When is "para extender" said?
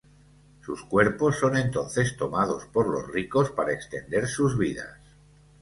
3.51-4.27